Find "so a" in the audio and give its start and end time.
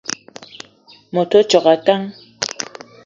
1.49-1.75